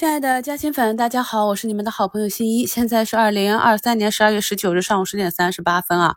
[0.00, 2.66] 亲爱的嘉兴粉，大家好，我是你们的好朋友新一。
[2.66, 6.16] 现在是二零二三年十二月十九日上午十点三十八分啊。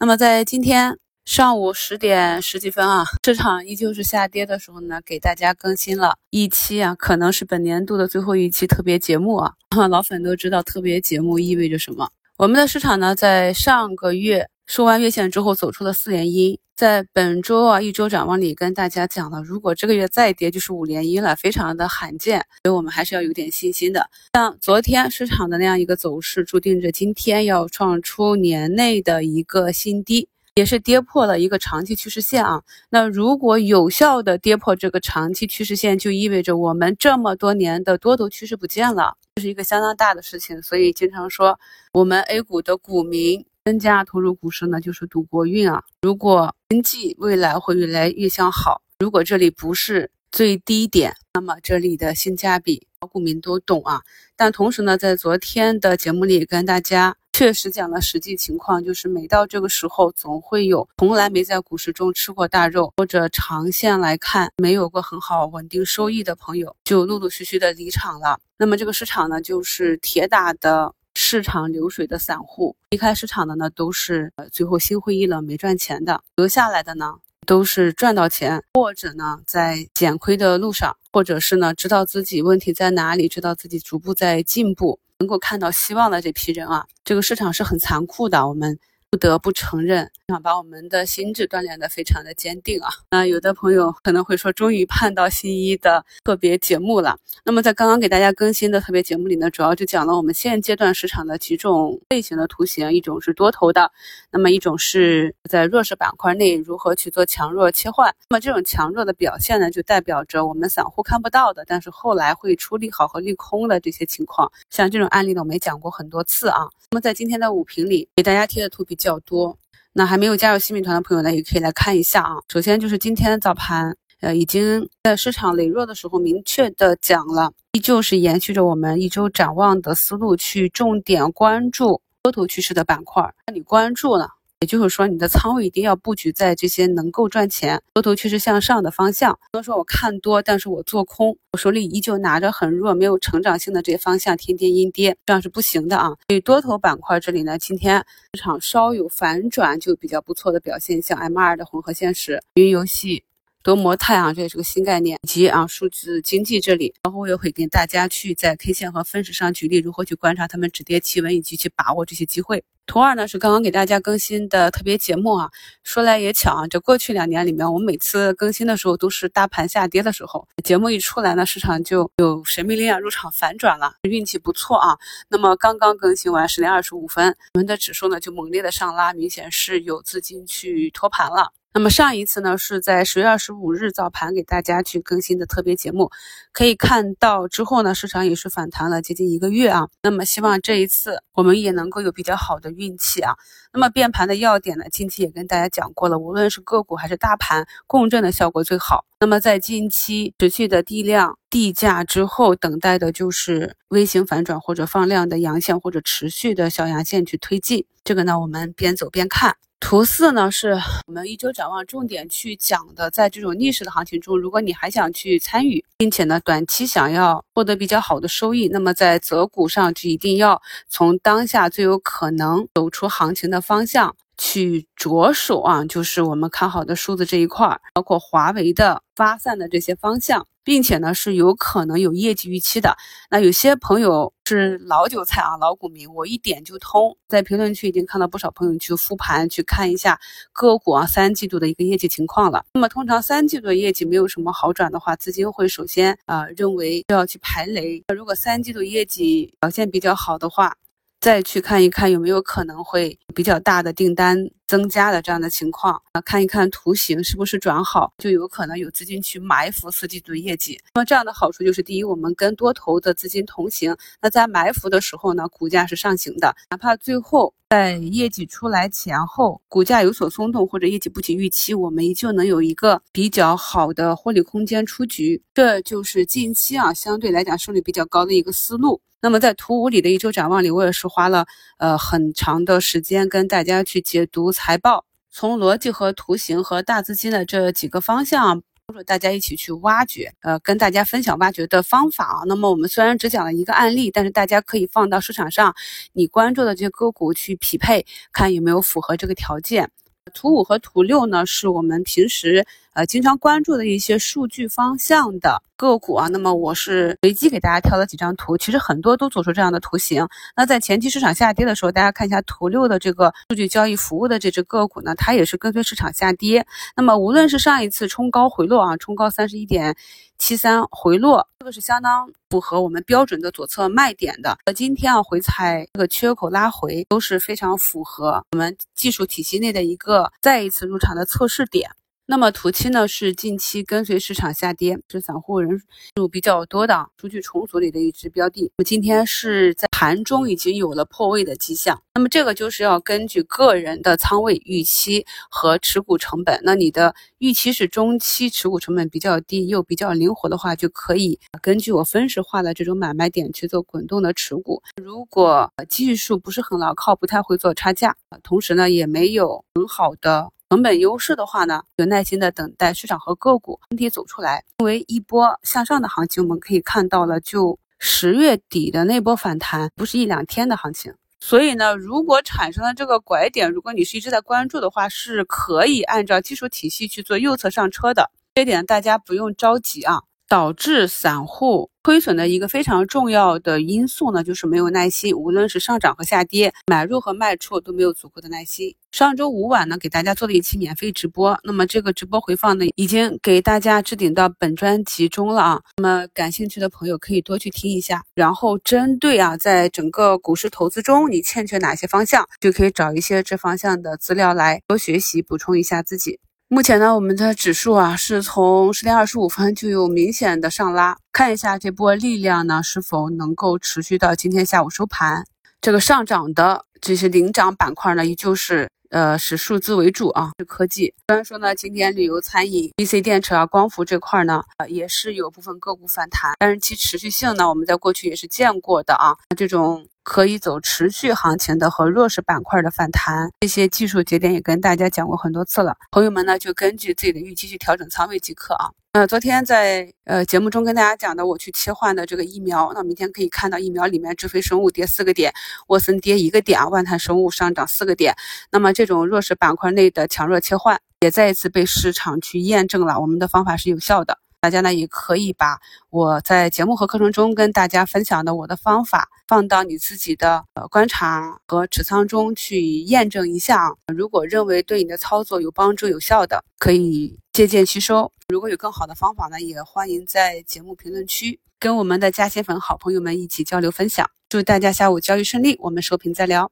[0.00, 9.52] 那么在今天上午十点十几分啊，市场依旧是下跌的时候呢，给大家更新了一期啊，可能是本年度的最后一期特别节目啊。
[9.88, 12.10] 老粉都知道特别节目意味着什么。
[12.36, 16.56] 我们的市场呢，在上个月收完月线之后，走出了四连阴。
[16.76, 24.08] 在本周啊一周展望里跟大家讲了，如果这个月再跌就是五连阴了，非常的罕见，所以我们还是要有点信心的。
[24.34, 32.62] 像昨天市场的那样一个走势，注定着今天要创出年内的一个新低，也是跌破了一个长期趋势线啊。
[32.90, 40.62] 那如果有效的跌破这个长期趋势线，就意味着我们这么多年的多头趋势不见了，这是一个相当大的事情。
[40.62, 41.58] 所以经常说，
[41.92, 43.44] 我们 A 股的股民。
[43.70, 45.84] 增加投入股市呢，就是赌国运啊。
[46.02, 54.02] 如果经济未来会越来越向好，如果这里不是最低点，那么这里的性价比，老股民都懂啊。
[54.34, 68.40] 但同时呢，在昨天的节目里跟大家确实讲了实际情况，就是每到这个时候，总会有从来没在股市中吃过大肉，或者长线来看没有过很好稳定收益的朋友，就陆陆续续的离场了。
[68.58, 70.92] 那么这个市场呢，就是铁打的。
[71.14, 77.14] 市场流水的散户离开市场的呢，都是最后心灰意冷没赚钱的；留下来的呢，
[77.46, 86.86] 都是赚到钱，或者呢在减亏的路上，或者是呢知道自己问题在哪里，知道自己逐步在进步，能够看到希望的这批人啊。
[87.04, 88.78] 这个市场是很残酷的，我们。
[89.12, 92.88] 不得不承认，想把我们的心智锻炼得非常的坚定啊！
[93.10, 97.18] 那有的朋友可能会说，终于盼到新一的特别节目了。
[97.44, 103.90] 那么在刚刚给大家更新的特别节目里呢，主要就讲了我们现阶段市场的几种类型的图形，一种是多头的，
[104.30, 108.14] 那么一种是在弱势板块内如何去做强弱切换。
[108.28, 114.52] 那么这种强弱的表现呢，就代表着我们散户看不到的，但是后来会出利好和利空的这些情况。
[114.70, 116.68] 像这种案例呢，我们也讲过很多次啊。
[116.92, 119.00] 那么在今天的五评里给大家贴的图比。
[119.00, 119.56] 较多，
[119.92, 122.36] 那还没有加入新米团的朋友呢，也可以来看一下啊。
[122.48, 133.34] 首先就是今天早盘，呃，已经在市场羸弱的时候明确的讲了，依旧是延续着我们一周展望的思路，去重点关注多头趋势的板块。
[133.46, 134.28] 那你关注了？
[134.60, 139.32] 也就是说，你的仓位一定要布局在这些能够赚钱、多头趋势向上的方向。
[139.52, 146.08] 不能说我看多，但是我做空，我手里依旧拿着很弱、没有成长性的这些方向，天天阴跌，这样是不行的啊。
[146.28, 148.04] 所以多头板块这里呢，今天
[148.34, 153.24] 市场稍有反转，就比较不错的表现，像 M 二的混合现实、云游戏。
[153.62, 162.64] 多模态啊，这也是个新概念，以及啊数字经济这里，然后我也会跟大家去在 K 线和分时上举例，如何去观察他们止跌企稳，以及去把握这些机会。
[162.86, 165.50] 图二呢是刚刚给大家更新的特别节目啊，
[165.84, 174.98] 说来也巧啊，这过去两年里面，我们每次更新的时候都是大盘下跌的时候，节目一出来呢，市场就有神秘力量入场反转了，运气不错啊。
[175.28, 181.52] 那么刚刚更新完十点二十五分，我们的指数呢就猛烈的上拉，明显是有资金去托盘了。
[181.72, 186.10] 那么上一次呢，是在十月二十五日早盘给大家去更新的特别节目，
[186.52, 189.88] 可以看到之后呢，市场也是反弹了接近一个月啊。
[190.02, 193.36] 那么希望这一次我们也能够有比较好的运气啊。
[193.72, 199.04] 那么变盘的要点呢，近期也跟大家讲过了，无论是个股还是大盘，共振的效果最好。
[199.20, 207.86] 那么在近期持续的地量地价之后，等待的就是微型反转或者放量的阳线，或者持续的小阳线去推进。
[208.02, 209.54] 这个呢，我们边走边看。
[209.80, 213.10] 图四呢，是我们一周展望重点去讲的。
[213.10, 230.46] 在这种逆势的行情中，如果你还想去参与，并且呢，短期想要获得比较好的收益，那么在择股上就一定要从当下最有可能走出行情的方向去着手啊，就是我们看好的数字这一块，包括华为的发散的这些方向。
[230.62, 232.94] 并且呢，是有可能有业绩预期的。
[233.30, 237.16] 那有些朋友是老韭菜啊，老股民，我一点就通。
[237.26, 240.20] 在评论区已经看到不少朋友去复盘，去看一下
[240.52, 242.62] 个股啊三季度的一个业绩情况了。
[242.74, 248.04] 那么通常三季度业绩没有什么好转的话，资金会首先啊认为要去排雷。
[248.08, 250.76] 那如果三季度业绩表现比较好的话，
[251.20, 260.80] 再去看一看有没有可能会比较大的订单增加的这样的情况啊，看一看图形是不是转好，就有可能有资金去埋伏四季度业绩。
[260.94, 275.42] 那么这样的好处就是，第一，我们跟多头的资金同行，那在埋伏的时候呢，股价是上行的，哪怕最后在业绩出来前后，股价有所松动或者业绩不及预期，我们依旧能有一个比较好的获利空间出局。
[275.52, 279.02] 这就是近期啊相对来讲胜率比较高的一个思路。
[279.22, 281.46] 那么在图五里的一周展望里，我也是花了
[281.76, 292.42] 呃很长的时间跟大家去解读财报，从逻辑和图形和大资金的这几个方向帮助大家一起去挖掘，呃，跟大家分享挖掘的方法啊。
[292.46, 295.74] 那么我们虽然只讲了一个案例，但是大家可以放到市场上，
[296.14, 299.90] 你关注的这些个股去匹配，看有没有符合这个条件。
[300.32, 302.64] 图五和图六呢，是我们平时
[302.94, 306.28] 呃经常关注的一些数据方向的个股啊。
[306.28, 310.28] 那么我是随机给大家挑了几张图，其实很多都做出这样的图形。
[310.56, 316.66] 那在前期市场下跌的时候，大家看一下图六的这个数据交易服务的这只个股呢，它也是跟随市场下跌。
[316.96, 319.96] 那么无论是上一次冲高回落啊，冲高三十一点
[320.38, 324.58] 七三回落，这个是相当符合我们标准的左侧卖点的。
[324.64, 331.90] 呃，今天啊回踩这个缺口拉回，都是非常符合我们技术体系内的一个再一次入场的测试点。
[332.30, 335.82] 那么图七呢，是近期跟随市场下跌，是散户人
[336.14, 338.70] 数比较多的数据重组里的一只标的。
[338.76, 342.00] 那么今天是在盘中已经有了破位的迹象。
[342.14, 346.60] 那么这个就是要根据个人的仓位预期和持股成本。
[346.62, 354.80] 那你的预期是中期持股成本比较低又比较灵活的话，就可以根据我分时化的这种买卖点去做滚动的持股。
[355.02, 360.52] 如果技术不是很牢靠，不太会做差价，同时呢也没有很好的。
[360.70, 380.22] 成本优势的话呢，有耐心的等待市场和个股整体走出来，因为一波向上的行情，我们可以看到了，就十月底的那波反弹不是一两天的行情，所以呢，如果产生了这个拐点，如果你是一直在关注的话，是可以按照技术体系去做右侧上车的，这点大家不用着急啊。
[380.50, 385.32] 导致散户亏损的一个非常重要的因素呢，就是没有耐心。
[385.32, 388.96] 无论是上涨和下跌，买入和卖出都没有足够的耐心。
[389.12, 395.80] 上周五晚呢，给大家做了一期免费直播，那么这个直播回放呢，已经给大家置顶到本专辑中了啊。
[395.98, 406.40] 那么感兴趣的朋友可以多去听一下，然后针对啊，在整个股市投资中你欠缺哪些方向，就可以找一些这方向的资料来多学习，补充一下自己。
[406.72, 415.44] 目前呢，我们的指数啊是从十点二十五分就有明显的上拉，看一下这波力量呢是否能够持续到今天下午收盘。
[415.80, 421.12] 这个上涨的这些领涨板块呢，依旧是呃是数字为主啊，是科技。
[421.26, 430.06] 虽然说呢，今天旅游、餐饮、BC 电池啊、光伏这块呢，呃也是有部分个股反弹，但是其持续性呢，我们在过去也是见过的啊，这种。
[430.22, 435.96] 可以走持续行情的和弱势板块的反弹，这些技术节点也跟大家讲过很多次了。
[436.10, 438.90] 朋友们呢，就根据自己的预期去调整仓位即可啊。
[439.12, 445.52] 那昨天在呃节目中跟大家讲的，我去切换的这个疫苗，那明天可以看到疫苗里面智飞生物跌四个点，
[445.88, 448.36] 沃森跌一个点，万泰生物上涨四个点。
[448.70, 454.38] 那么这种弱势板块内的强弱切换，也再一次被市场去验证了，我们的方法是有效的。
[454.60, 455.80] 大家呢也可以把
[456.10, 463.94] 我在节目和课程中跟大家分享的我的方法放到你自己的呃观察和持仓中去验证一下啊。
[464.14, 468.30] 如果认为对你的操作有帮助有效的，可以借鉴吸收。
[468.48, 474.28] 如果有更好的方法呢，也欢迎在节目评论区跟我们的加新粉好朋友们一起交流分享。
[474.50, 476.70] 祝大家下午交易顺利，我们收评再聊。